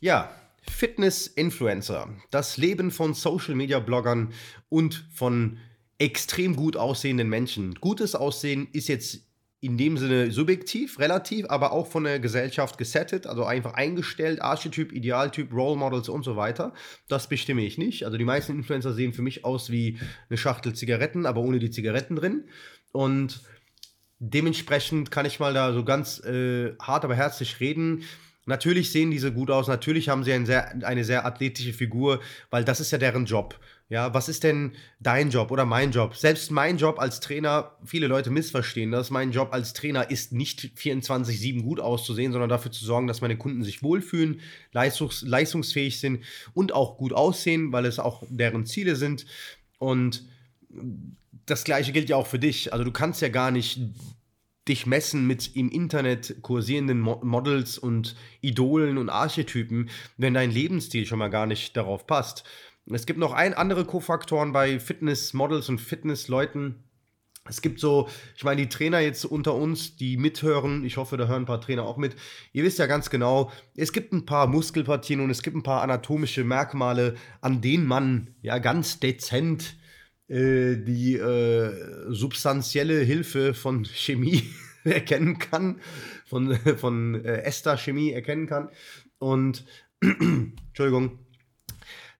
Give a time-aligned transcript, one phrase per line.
[0.00, 0.30] Ja,
[0.70, 2.10] Fitness-Influencer.
[2.30, 4.34] Das Leben von Social-Media-Bloggern
[4.68, 5.58] und von
[5.98, 7.74] extrem gut aussehenden Menschen.
[7.76, 9.20] Gutes Aussehen ist jetzt
[9.60, 14.92] in dem Sinne subjektiv, relativ, aber auch von der Gesellschaft gesettet, also einfach eingestellt, Archetyp,
[14.92, 16.74] Idealtyp, Role Models und so weiter.
[17.08, 18.04] Das bestimme ich nicht.
[18.04, 19.98] Also die meisten Influencer sehen für mich aus wie
[20.28, 22.44] eine Schachtel Zigaretten, aber ohne die Zigaretten drin.
[22.92, 23.40] Und
[24.18, 28.04] dementsprechend kann ich mal da so ganz äh, hart, aber herzlich reden.
[28.46, 32.62] Natürlich sehen diese gut aus, natürlich haben sie ein sehr, eine sehr athletische Figur, weil
[32.62, 33.58] das ist ja deren Job.
[33.88, 36.16] Ja, was ist denn dein Job oder mein Job?
[36.16, 40.72] Selbst mein Job als Trainer, viele Leute missverstehen das, mein Job als Trainer ist nicht
[40.76, 44.40] 24-7 gut auszusehen, sondern dafür zu sorgen, dass meine Kunden sich wohlfühlen,
[44.72, 46.24] leistungs leistungsfähig sind
[46.54, 49.26] und auch gut aussehen, weil es auch deren Ziele sind.
[49.78, 50.24] Und
[51.46, 52.72] das gleiche gilt ja auch für dich.
[52.72, 53.80] Also du kannst ja gar nicht
[54.68, 61.06] dich messen mit im Internet kursierenden Mo Models und Idolen und Archetypen, wenn dein Lebensstil
[61.06, 62.44] schon mal gar nicht darauf passt.
[62.90, 66.84] Es gibt noch ein andere Kofaktoren bei Fitnessmodels und Fitnessleuten.
[67.46, 71.26] Es gibt so, ich meine, die Trainer jetzt unter uns, die mithören, ich hoffe, da
[71.26, 72.16] hören ein paar Trainer auch mit.
[72.52, 75.82] Ihr wisst ja ganz genau, es gibt ein paar Muskelpartien und es gibt ein paar
[75.82, 79.76] anatomische Merkmale, an denen man ja ganz dezent
[80.28, 81.72] äh, die äh,
[82.08, 84.42] substanzielle Hilfe von Chemie
[84.84, 85.80] erkennen kann,
[86.26, 88.70] von, von äh, Ester-Chemie erkennen kann.
[89.18, 89.64] Und,
[90.00, 91.18] Entschuldigung,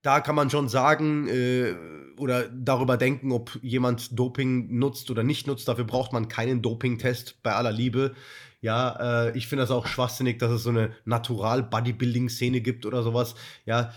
[0.03, 1.75] da kann man schon sagen äh,
[2.19, 5.67] oder darüber denken, ob jemand Doping nutzt oder nicht nutzt.
[5.67, 8.15] Dafür braucht man keinen Doping-Test bei aller Liebe.
[8.61, 13.35] Ja, äh, ich finde das auch schwachsinnig, dass es so eine Natural-Bodybuilding-Szene gibt oder sowas.
[13.65, 13.93] Ja,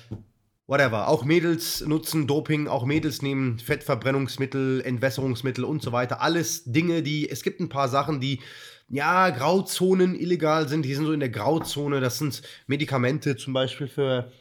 [0.67, 1.07] whatever.
[1.07, 6.21] Auch Mädels nutzen Doping, auch Mädels nehmen Fettverbrennungsmittel, Entwässerungsmittel und so weiter.
[6.21, 8.41] Alles Dinge, die, es gibt ein paar Sachen, die,
[8.89, 10.83] ja, Grauzonen illegal sind.
[10.83, 11.99] Die sind so in der Grauzone.
[11.99, 14.31] Das sind Medikamente zum Beispiel für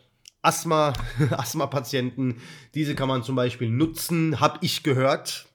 [0.42, 0.92] Asthma,
[1.30, 2.36] Asthma-Patienten.
[2.74, 5.46] Diese kann man zum Beispiel nutzen, habe ich gehört.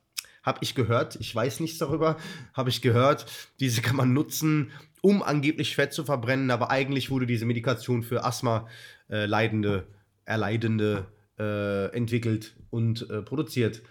[0.43, 2.17] Habe ich gehört, ich weiß nichts darüber,
[2.55, 3.27] habe ich gehört.
[3.59, 8.23] Diese kann man nutzen, um angeblich Fett zu verbrennen, aber eigentlich wurde diese Medikation für
[8.23, 11.07] Asthma-Leidende äh, Erleidende
[11.39, 13.81] äh, entwickelt und äh, produziert.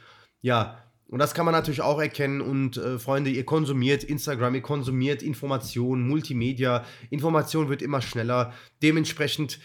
[0.41, 2.41] Ja, und das kann man natürlich auch erkennen.
[2.41, 6.84] Und äh, Freunde, ihr konsumiert Instagram, ihr konsumiert Informationen, Multimedia.
[7.10, 8.52] Information wird immer schneller.
[8.82, 9.58] Dementsprechend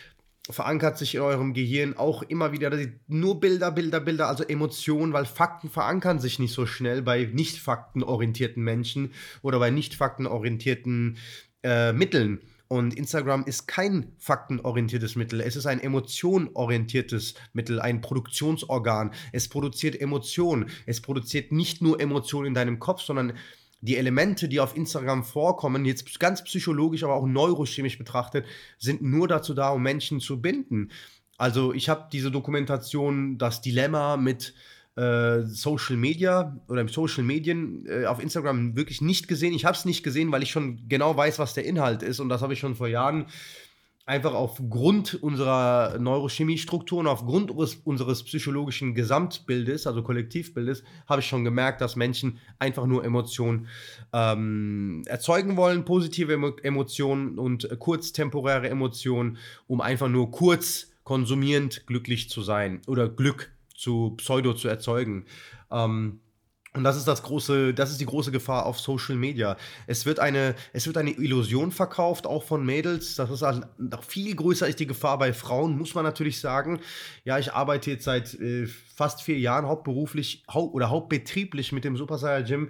[0.50, 2.72] verankert sich in eurem Gehirn auch immer wieder
[3.08, 7.60] nur Bilder, Bilder, Bilder, also Emotionen, weil Fakten verankern sich nicht so schnell bei nicht
[7.60, 11.18] faktenorientierten Menschen oder bei nicht faktenorientierten
[11.64, 12.42] äh, Mitteln.
[12.76, 15.40] Und Instagram ist kein faktenorientiertes Mittel.
[15.40, 19.12] Es ist ein emotionorientiertes Mittel, ein Produktionsorgan.
[19.32, 20.70] Es produziert Emotionen.
[20.86, 23.32] Es produziert nicht nur Emotionen in deinem Kopf, sondern
[23.80, 28.46] die Elemente, die auf Instagram vorkommen, jetzt ganz psychologisch, aber auch neurochemisch betrachtet,
[28.78, 30.92] sind nur dazu da, um Menschen zu binden.
[31.38, 34.54] Also ich habe diese Dokumentation, das Dilemma mit
[34.96, 39.54] äh, Social Media oder im Social Medien äh, auf Instagram wirklich nicht gesehen.
[39.54, 42.30] Ich habe es nicht gesehen, weil ich schon genau weiß, was der Inhalt ist und
[42.30, 43.28] das habe ich schon vor Jahren
[44.06, 51.82] einfach aufgrund unserer Neurochemiestrukturen, aufgrund unseres, unseres psychologischen Gesamtbildes, also Kollektivbildes, habe ich schon gemerkt,
[51.82, 53.68] dass Menschen einfach nur Emotionen
[54.14, 61.88] ähm, erzeugen wollen, positive Emo Emotionen und äh, kurztemporäre Emotionen, um einfach nur kurz konsumierend
[61.88, 65.26] glücklich zu sein oder Glück zu Pseudo zu erzeugen.
[65.72, 66.20] Ähm,
[66.76, 69.56] und das ist das große, das ist die große Gefahr auf Social Media.
[69.88, 73.16] Es wird eine, es wird eine Illusion verkauft, auch von Mädels.
[73.16, 76.82] Das ist also noch viel größer ist die Gefahr bei Frauen, muss man natürlich sagen.
[77.24, 81.96] Ja, ich arbeite jetzt seit äh, fast vier Jahren hauptberuflich hau oder hauptbetrieblich mit dem
[81.96, 82.70] Super Saiyan Gym.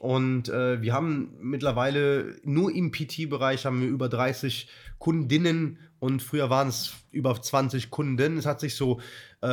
[0.00, 4.68] Und äh, wir haben mittlerweile nur im PT-Bereich haben wir über 30
[4.98, 8.38] Kundinnen und früher waren es über 20 Kunden.
[8.38, 9.00] Es hat sich so,
[9.42, 9.48] äh,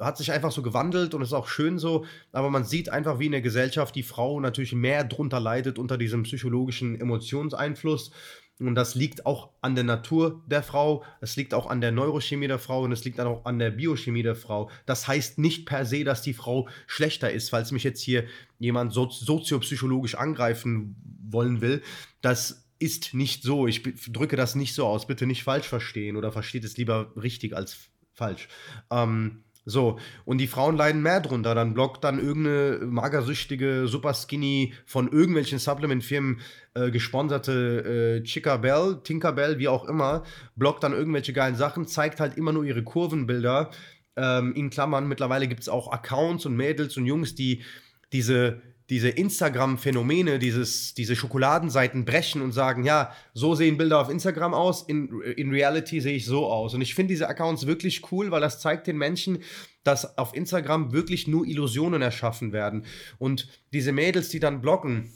[0.00, 2.04] hat sich einfach so gewandelt und ist auch schön so.
[2.32, 5.96] Aber man sieht einfach, wie in der Gesellschaft die Frau natürlich mehr drunter leidet unter
[5.96, 8.10] diesem psychologischen Emotionseinfluss.
[8.58, 12.48] Und das liegt auch an der Natur der Frau, es liegt auch an der Neurochemie
[12.48, 14.70] der Frau und es liegt auch an der Biochemie der Frau.
[14.86, 18.24] Das heißt nicht per se, dass die Frau schlechter ist, falls mich jetzt hier
[18.58, 20.96] jemand so soziopsychologisch angreifen
[21.28, 21.82] wollen will.
[22.22, 23.66] Das ist nicht so.
[23.66, 25.06] Ich drücke das nicht so aus.
[25.06, 27.76] Bitte nicht falsch verstehen oder versteht es lieber richtig als
[28.12, 28.48] falsch.
[28.90, 31.54] Ähm, so, und die Frauen leiden mehr drunter.
[31.56, 36.40] Dann blockt dann irgendeine magersüchtige, super skinny, von irgendwelchen Supplement-Firmen
[36.74, 40.22] äh, gesponserte äh, Chica Bell, Tinkerbell, wie auch immer,
[40.54, 43.70] blockt dann irgendwelche geilen Sachen, zeigt halt immer nur ihre Kurvenbilder.
[44.14, 47.64] Ähm, in Klammern, mittlerweile gibt es auch Accounts und Mädels und Jungs, die
[48.12, 54.82] diese diese Instagram-Phänomene, diese Schokoladenseiten brechen und sagen, ja, so sehen Bilder auf Instagram aus,
[54.82, 56.74] in, in Reality sehe ich so aus.
[56.74, 59.38] Und ich finde diese Accounts wirklich cool, weil das zeigt den Menschen,
[59.82, 62.84] dass auf Instagram wirklich nur Illusionen erschaffen werden.
[63.18, 65.12] Und diese Mädels, die dann blocken,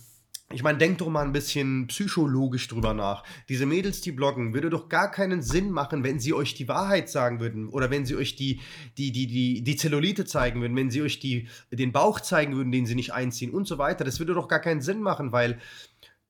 [0.53, 3.23] ich meine, denkt doch mal ein bisschen psychologisch drüber nach.
[3.49, 7.09] Diese Mädels, die bloggen, würde doch gar keinen Sinn machen, wenn sie euch die Wahrheit
[7.09, 8.61] sagen würden oder wenn sie euch die,
[8.99, 12.73] die, die, die, die Zellulite zeigen würden, wenn sie euch die, den Bauch zeigen würden,
[12.73, 14.05] den sie nicht einziehen und so weiter.
[14.05, 15.61] Das würde doch gar keinen Sinn machen, weil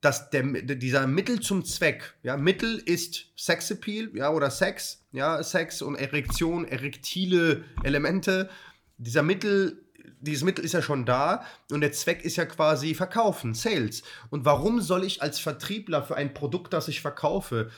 [0.01, 5.81] dass der, dieser Mittel zum Zweck, ja, Mittel ist Sexappeal, ja, oder Sex, ja, Sex
[5.81, 8.49] und Erektion, erektile Elemente.
[8.97, 9.83] Dieser Mittel
[10.21, 14.03] dieses Mittel ist ja schon da und der Zweck ist ja quasi verkaufen, Sales.
[14.29, 17.69] Und warum soll ich als Vertriebler für ein Produkt, das ich verkaufe,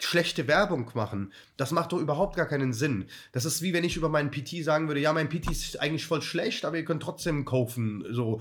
[0.00, 1.32] schlechte Werbung machen.
[1.56, 3.06] Das macht doch überhaupt gar keinen Sinn.
[3.32, 6.06] Das ist wie wenn ich über meinen PT sagen würde, ja, mein PT ist eigentlich
[6.06, 8.04] voll schlecht, aber ihr könnt trotzdem kaufen.
[8.10, 8.40] So.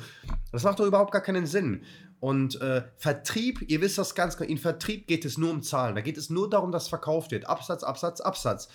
[0.51, 1.83] Das macht doch überhaupt gar keinen Sinn.
[2.19, 5.95] Und äh, Vertrieb, ihr wisst das ganz genau, in Vertrieb geht es nur um Zahlen.
[5.95, 7.45] Da geht es nur darum, dass verkauft wird.
[7.45, 8.69] Absatz, Absatz, Absatz.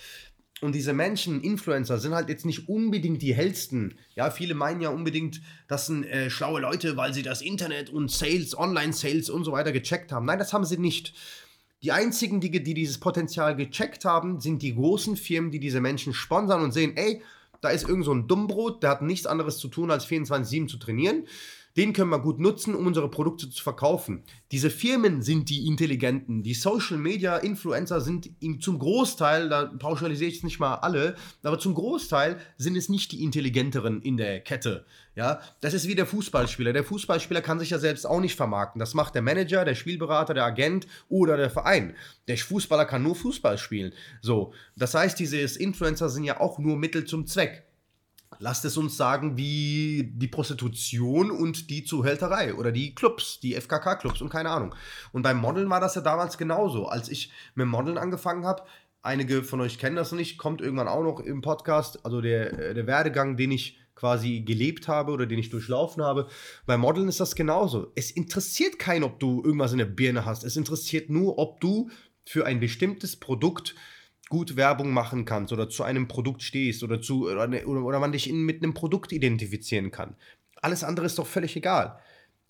[0.62, 3.98] Und diese Menschen, Influencer, sind halt jetzt nicht unbedingt die hellsten.
[4.14, 8.12] Ja, viele meinen ja unbedingt, das sind äh, schlaue Leute, weil sie das Internet und
[8.12, 10.24] Sales, Online-Sales und so weiter gecheckt haben.
[10.24, 11.14] Nein, das haben sie nicht.
[11.82, 16.14] Die einzigen, die, die dieses Potenzial gecheckt haben, sind die großen Firmen, die diese Menschen
[16.14, 17.22] sponsern und sehen, ey,
[17.60, 20.76] da ist irgend so ein Dummbrot, der hat nichts anderes zu tun, als 24-7 zu
[20.76, 21.24] trainieren.
[21.76, 24.24] Den können wir gut nutzen, um unsere Produkte zu verkaufen.
[24.50, 26.42] Diese Firmen sind die Intelligenten.
[26.42, 28.30] Die Social Media Influencer sind
[28.60, 33.12] zum Großteil, da pauschalisiere ich es nicht mal alle, aber zum Großteil sind es nicht
[33.12, 34.84] die Intelligenteren in der Kette.
[35.14, 36.74] Ja, das ist wie der Fußballspieler.
[36.74, 38.78] Der Fußballspieler kann sich ja selbst auch nicht vermarkten.
[38.78, 41.94] Das macht der Manager, der Spielberater, der Agent oder der Verein.
[42.28, 43.92] Der Fußballer kann nur Fußball spielen.
[44.20, 47.66] So, das heißt, diese Influencer sind ja auch nur Mittel zum Zweck
[48.38, 54.22] lasst es uns sagen, wie die Prostitution und die Zuhälterei oder die Clubs, die FKK-Clubs
[54.22, 54.74] und keine Ahnung.
[55.12, 56.86] Und beim Modeln war das ja damals genauso.
[56.86, 58.64] Als ich mit Modeln angefangen habe,
[59.02, 62.86] einige von euch kennen das nicht, kommt irgendwann auch noch im Podcast, also der, der
[62.86, 66.26] Werdegang, den ich quasi gelebt habe oder den ich durchlaufen habe.
[66.66, 67.92] Bei Modeln ist das genauso.
[67.94, 70.44] Es interessiert keinen, ob du irgendwas in der Birne hast.
[70.44, 71.90] Es interessiert nur, ob du
[72.24, 73.74] für ein bestimmtes Produkt
[74.32, 78.12] gut Werbung machen kannst oder zu einem Produkt stehst oder, zu, oder, ne, oder, man
[78.12, 80.16] dich mit einem Produkt identifizieren kann.
[80.62, 81.98] Alles andere ist doch völlig egal.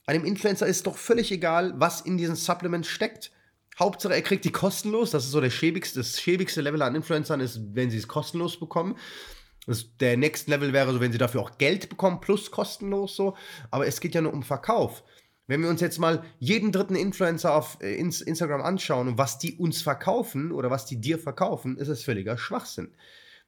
[0.06, 3.32] Einem Influencer ist doch völlig egal, was in diesen Supplements steckt.
[3.80, 5.10] Hauptsache, er kriegt die kostenlos.
[5.10, 8.60] Das ist so der schäbigste, das schäbigste Level an Influencern, ist, wenn sie es kostenlos
[8.60, 8.96] bekommen.
[9.66, 13.36] Das, der nächste Level wäre so, wenn sie dafür auch Geld bekommen, plus kostenlos so.
[13.72, 15.02] Aber es geht ja nur um Verkauf.
[15.46, 19.56] Wenn wir uns jetzt mal jeden dritten Influencer auf äh, Instagram anschauen und was die
[19.56, 22.94] uns verkaufen oder was die dir verkaufen, ist es völliger Schwachsinn.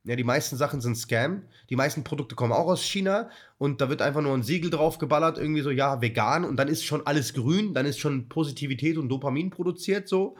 [0.06, 1.44] Ja, die meisten Sachen sind Scam.
[1.70, 4.98] Die meisten Produkte kommen auch aus China und da wird einfach nur ein Siegel drauf
[4.98, 8.98] geballert, irgendwie so, ja, vegan und dann ist schon alles grün, dann ist schon Positivität
[8.98, 10.36] und Dopamin produziert so.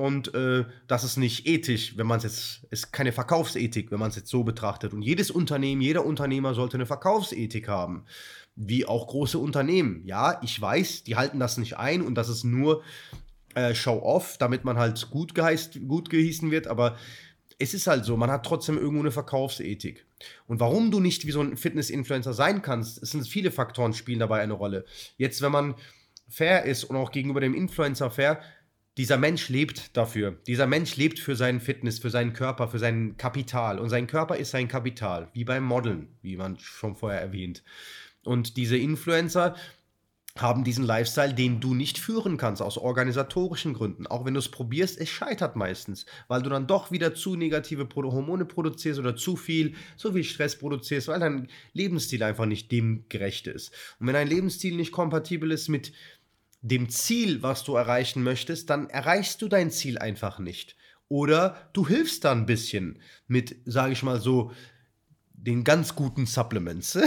[0.00, 4.08] Und äh, das ist nicht ethisch, wenn man es jetzt, ist keine Verkaufsethik, wenn man
[4.08, 4.94] es jetzt so betrachtet.
[4.94, 8.06] Und jedes Unternehmen, jeder Unternehmer sollte eine Verkaufsethik haben
[8.56, 10.02] wie auch große Unternehmen.
[10.06, 12.82] Ja, ich weiß, die halten das nicht ein und das ist nur
[13.54, 16.96] äh, Show-off, damit man halt gut, geheißt, gut gehießen wird, aber
[17.58, 20.06] es ist halt so, man hat trotzdem irgendwo eine Verkaufsethik.
[20.46, 24.18] Und warum du nicht wie so ein Fitness-Influencer sein kannst, es sind viele Faktoren spielen
[24.18, 24.86] dabei eine Rolle.
[25.18, 25.74] Jetzt, wenn man
[26.26, 28.40] fair ist und auch gegenüber dem Influencer fair,
[29.00, 30.36] dieser Mensch lebt dafür.
[30.46, 33.78] Dieser Mensch lebt für seinen Fitness, für seinen Körper, für sein Kapital.
[33.78, 37.62] Und sein Körper ist sein Kapital, wie beim Modeln, wie man schon vorher erwähnt.
[38.24, 39.56] Und diese Influencer
[40.36, 44.06] haben diesen Lifestyle, den du nicht führen kannst, aus organisatorischen Gründen.
[44.06, 47.88] Auch wenn du es probierst, es scheitert meistens, weil du dann doch wieder zu negative
[47.94, 53.06] Hormone produzierst oder zu viel, zu viel Stress produzierst, weil dein Lebensstil einfach nicht dem
[53.08, 53.72] gerecht ist.
[53.98, 55.90] Und wenn dein Lebensstil nicht kompatibel ist mit
[56.62, 60.76] dem Ziel, was du erreichen möchtest, dann erreichst du dein Ziel einfach nicht.
[61.08, 64.52] Oder du hilfst da ein bisschen mit, sage ich mal so,
[65.32, 66.98] den ganz guten Supplements.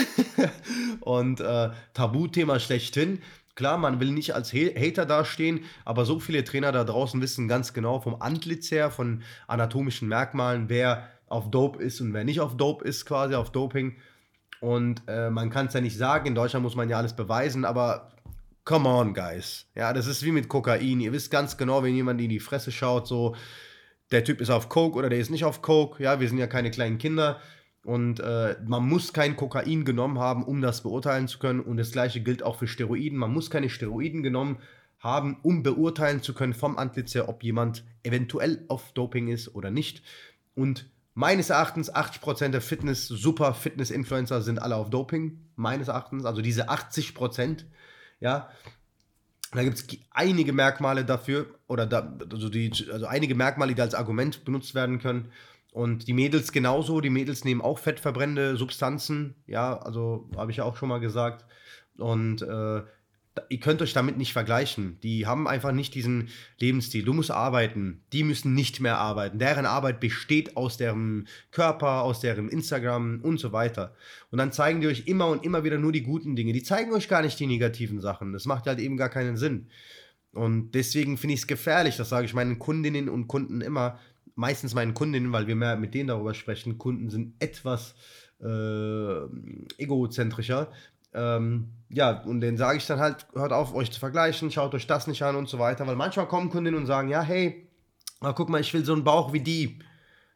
[1.02, 3.20] und äh, Tabuthema schlechthin.
[3.56, 7.74] Klar, man will nicht als Hater dastehen, aber so viele Trainer da draußen wissen ganz
[7.74, 12.58] genau vom Antlitz her, von anatomischen Merkmalen, wer auf Dope ist und wer nicht auf
[12.58, 13.96] Dope ist, quasi auf Doping.
[14.60, 17.64] Und äh, man kann es ja nicht sagen, in Deutschland muss man ja alles beweisen,
[17.64, 18.12] aber
[18.64, 19.66] come on, guys.
[19.76, 21.00] Ja, das ist wie mit Kokain.
[21.00, 23.36] Ihr wisst ganz genau, wenn jemand in die Fresse schaut, so,
[24.12, 26.02] der Typ ist auf Coke oder der ist nicht auf Coke.
[26.02, 27.40] Ja, wir sind ja keine kleinen Kinder.
[27.84, 31.60] Und äh, man muss kein Kokain genommen haben, um das beurteilen zu können.
[31.60, 33.18] Und das gleiche gilt auch für Steroiden.
[33.18, 34.60] Man muss keine Steroiden genommen
[35.00, 39.70] haben, um beurteilen zu können vom Antlitz her, ob jemand eventuell auf Doping ist oder
[39.70, 40.02] nicht.
[40.56, 45.40] Und meines Erachtens 80% der Fitness, super Fitness-Influencer sind alle auf Doping.
[45.58, 47.66] Meines Erachtens, also diese 80%.
[48.24, 48.50] Ja,
[49.52, 53.96] da gibt es einige Merkmale dafür, oder da, also, die, also einige Merkmale, die als
[53.96, 55.30] Argument benutzt werden können.
[55.74, 60.64] Und die Mädels genauso, die Mädels nehmen auch fettverbrennende Substanzen, ja, also habe ich ja
[60.64, 61.44] auch schon mal gesagt.
[61.98, 62.84] Und äh,
[63.50, 65.00] ihr könnt euch damit nicht vergleichen.
[65.02, 67.04] Die haben einfach nicht diesen Lebensstil.
[67.04, 68.04] Du musst arbeiten.
[68.14, 69.40] Die müssen nicht mehr arbeiten.
[69.40, 73.96] Deren Arbeit besteht aus deren Körper, aus deren Instagram und so weiter.
[74.32, 76.54] Und dann zeigen die euch immer und immer wieder nur die guten Dinge.
[76.54, 78.34] Die zeigen euch gar nicht die negativen Sachen.
[78.34, 79.68] Das macht halt eben gar keinen Sinn.
[80.34, 84.00] Und deswegen finde ich es gefährlich, das sage ich meinen Kundinnen und Kunden immer,
[84.36, 86.80] meistens meinen Kundinnen, weil wir mehr mit denen darüber sprechen.
[86.80, 87.94] Kunden sind etwas
[88.42, 89.26] äh,
[89.78, 90.72] egozentrischer.
[91.14, 94.88] Ähm, ja, und den sage ich dann halt, hört auf, euch zu vergleichen, schaut euch
[94.88, 95.86] das nicht an und so weiter.
[95.86, 97.68] Weil manchmal kommen Kundinnen und sagen, ja, hey,
[98.20, 99.80] guck mal, ich will so einen Bauch wie die.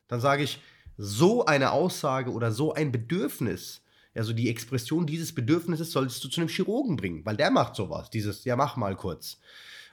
[0.07, 0.61] Dann sage ich,
[0.97, 3.81] so eine Aussage oder so ein Bedürfnis,
[4.15, 8.09] also die Expression dieses Bedürfnisses solltest du zu einem Chirurgen bringen, weil der macht sowas,
[8.09, 9.37] dieses, ja, mach mal kurz.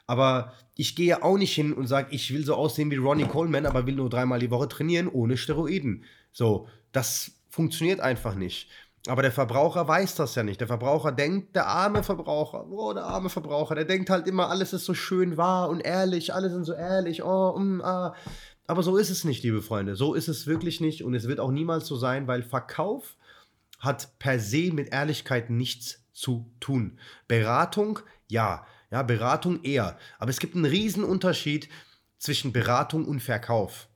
[0.07, 3.67] Aber ich gehe auch nicht hin und sage, ich will so aussehen wie Ronnie Coleman,
[3.67, 6.05] aber will nur dreimal die Woche trainieren ohne Steroiden.
[6.33, 8.69] So, das funktioniert einfach nicht.
[9.07, 10.61] Aber der Verbraucher weiß das ja nicht.
[10.61, 14.73] Der Verbraucher denkt, der arme Verbraucher, oh, der arme Verbraucher, der denkt halt immer, alles
[14.73, 18.15] ist so schön wahr und ehrlich, alle sind so ehrlich, oh, um, ah.
[18.67, 19.95] Aber so ist es nicht, liebe Freunde.
[19.95, 23.17] So ist es wirklich nicht und es wird auch niemals so sein, weil Verkauf
[23.79, 26.99] hat per se mit Ehrlichkeit nichts zu tun.
[27.29, 28.67] Beratung, ja.
[28.91, 29.99] Ja, Beratung eher.
[30.19, 31.69] Aber es gibt einen riesen Unterschied
[32.19, 33.89] zwischen Beratung und Verkauf.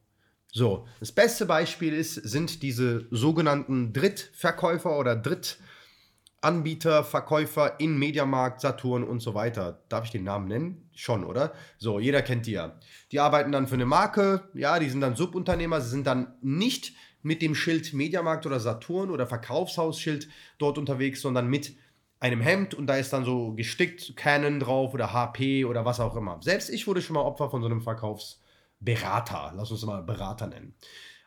[0.51, 9.05] So, das beste Beispiel ist, sind diese sogenannten Drittverkäufer oder Drittanbieter, Verkäufer in Mediamarkt, Saturn
[9.05, 9.83] und so weiter.
[9.91, 10.91] Darf ich den Namen nennen?
[10.95, 11.53] Schon, oder?
[11.77, 12.79] So, jeder kennt die ja.
[13.13, 16.95] Die arbeiten dann für eine Marke, ja, die sind dann Subunternehmer, sie sind dann nicht
[17.23, 21.77] mit dem Schild Mediamarkt oder Saturn oder Verkaufshausschild dort unterwegs, sondern mit
[22.21, 26.17] einem Hemd und da ist dann so gestickt Canon drauf oder HP oder was auch
[26.17, 26.39] immer.
[26.43, 28.41] Selbst ich wurde schon mal Opfer von so einem Verkaufs
[28.81, 30.75] Berater, lass uns mal Berater nennen.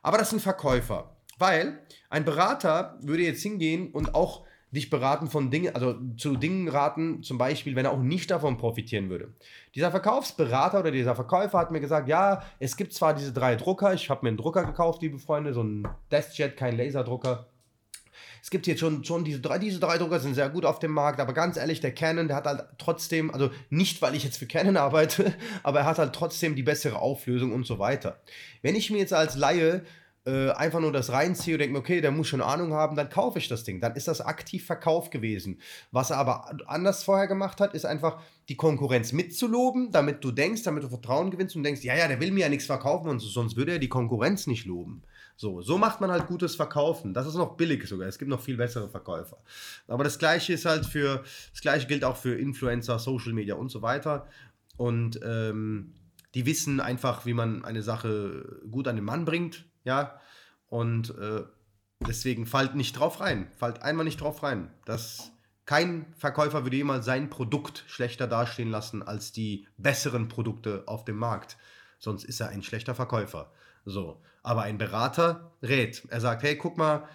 [0.01, 1.79] Aber das sind Verkäufer, weil
[2.09, 7.23] ein Berater würde jetzt hingehen und auch dich beraten von Dingen, also zu Dingen raten,
[7.23, 9.33] zum Beispiel, wenn er auch nicht davon profitieren würde.
[9.75, 13.93] Dieser Verkaufsberater oder dieser Verkäufer hat mir gesagt, ja, es gibt zwar diese drei Drucker,
[13.93, 17.47] ich habe mir einen Drucker gekauft, liebe Freunde, so einen Deskjet, kein Laserdrucker,
[18.41, 20.91] es gibt jetzt schon, schon diese drei, diese drei Drucker sind sehr gut auf dem
[20.91, 24.37] Markt, aber ganz ehrlich, der Canon, der hat halt trotzdem, also nicht, weil ich jetzt
[24.37, 25.33] für Canon arbeite,
[25.63, 28.19] aber er hat halt trotzdem die bessere Auflösung und so weiter.
[28.61, 29.83] Wenn ich mir jetzt als Laie
[30.25, 33.09] äh, einfach nur das reinziehe und denke mir, okay, der muss schon Ahnung haben, dann
[33.09, 33.81] kaufe ich das Ding.
[33.81, 35.59] Dann ist das aktiv Verkauf gewesen.
[35.91, 40.63] Was er aber anders vorher gemacht hat, ist einfach die Konkurrenz mitzuloben, damit du denkst,
[40.63, 43.19] damit du Vertrauen gewinnst und denkst, ja, ja, der will mir ja nichts verkaufen und
[43.19, 45.03] sonst würde er die Konkurrenz nicht loben.
[45.41, 47.15] So, so macht man halt gutes Verkaufen.
[47.15, 48.07] Das ist noch billig sogar.
[48.07, 49.39] Es gibt noch viel bessere Verkäufer.
[49.87, 53.69] Aber das gleiche ist halt für, das gleiche gilt auch für Influencer, Social Media und
[53.69, 54.27] so weiter.
[54.77, 55.95] Und ähm,
[56.35, 60.21] die wissen einfach, wie man eine Sache gut an den Mann bringt, ja.
[60.67, 61.41] Und äh,
[62.01, 63.47] deswegen fallt nicht drauf rein.
[63.57, 64.71] Fallt einmal nicht drauf rein.
[64.85, 65.31] Das,
[65.65, 71.15] kein Verkäufer würde jemals sein Produkt schlechter dastehen lassen als die besseren Produkte auf dem
[71.15, 71.57] Markt.
[71.97, 73.51] Sonst ist er ein schlechter Verkäufer.
[73.85, 74.21] So.
[74.43, 76.03] Aber ein Berater rät.
[76.09, 77.07] Er sagt, hey, guck mal,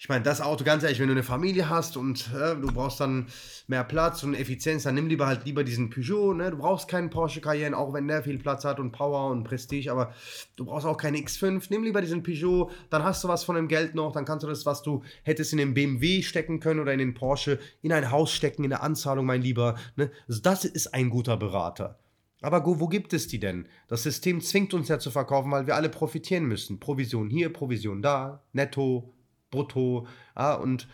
[0.00, 3.00] ich meine, das Auto, ganz ehrlich, wenn du eine Familie hast und äh, du brauchst
[3.00, 3.26] dann
[3.66, 6.52] mehr Platz und Effizienz, dann nimm lieber halt lieber diesen Peugeot, ne?
[6.52, 9.90] Du brauchst keinen Porsche Cayenne, auch wenn der viel Platz hat und Power und Prestige,
[9.90, 10.14] aber
[10.54, 11.66] du brauchst auch keinen X5.
[11.70, 14.48] Nimm lieber diesen Peugeot, dann hast du was von dem Geld noch, dann kannst du
[14.48, 18.12] das, was du hättest in den BMW stecken können oder in den Porsche, in ein
[18.12, 19.74] Haus stecken, in der Anzahlung, mein Lieber.
[19.96, 20.12] Ne?
[20.28, 21.98] Also das ist ein guter Berater.
[22.40, 23.68] Aber wo, wo gibt es die denn?
[23.88, 26.78] Das System zwingt uns ja zu verkaufen, weil wir alle profitieren müssen.
[26.78, 29.12] Provision hier, Provision da, netto,
[29.50, 30.06] brutto.
[30.36, 30.88] Ja, und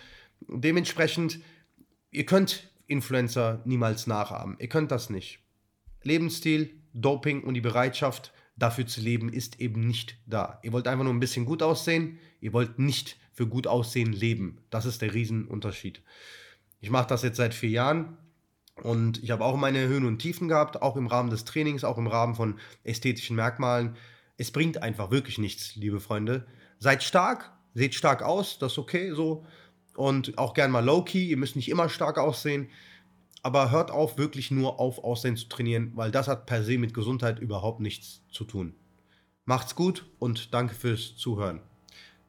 [0.49, 1.41] dementsprechend,
[2.11, 4.57] ihr könnt Influencer niemals nachahmen.
[4.59, 5.41] Ihr könnt das nicht.
[6.03, 10.61] Lebensstil, Doping und die Bereitschaft, dafür zu leben, ist eben nicht da.
[10.63, 12.19] Ihr wollt einfach nur ein bisschen gut aussehen.
[12.41, 14.59] Ihr wollt nicht für gut aussehen leben.
[14.71, 16.03] Das ist der Riesenunterschied.
[16.81, 18.17] Ich mache das jetzt seit vier Jahren
[18.85, 21.97] und ich habe auch meine Höhen und Tiefen gehabt, auch im Rahmen des Trainings, auch
[21.97, 23.97] im Rahmen von ästhetischen Merkmalen.
[24.37, 26.47] Es bringt einfach wirklich nichts, liebe Freunde.
[26.81, 29.47] Seid stark, seht stark aus, das ist okay so.
[29.97, 32.69] Und auch gern mal low-key, ihr müsst nicht immer stark aussehen.
[33.43, 36.93] Aber hört auf, wirklich nur auf Aussehen zu trainieren, weil das hat per se mit
[36.93, 38.75] Gesundheit überhaupt nichts zu tun.
[39.47, 41.61] Macht's gut und danke fürs Zuhören.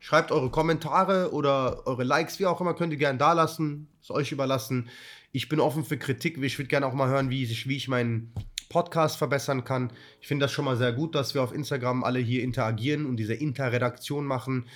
[0.05, 3.87] Schreibt eure Kommentare oder eure Likes, wie auch immer, könnt ihr gerne da lassen.
[3.99, 4.87] Ist euch überlassen.
[5.31, 6.37] Ich bin offen für Kritik.
[6.43, 8.31] Ich würde gerne auch mal hören, wie ich, wie ich meinen
[8.69, 9.91] Podcast verbessern kann.
[10.21, 13.17] Ich finde das schon mal sehr gut, dass wir auf Instagram alle hier interagieren und
[13.17, 14.67] diese Interredaktion machen.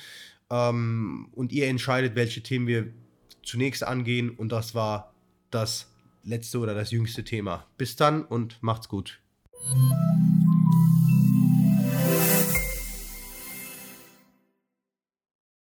[0.49, 2.91] Ähm, und ihr entscheidet, welche Themen wir
[3.43, 4.31] zunächst angehen.
[4.31, 5.13] Und das war
[5.51, 5.91] das
[6.23, 7.67] letzte oder das jüngste Thema.
[7.77, 9.19] Bis dann und macht's gut.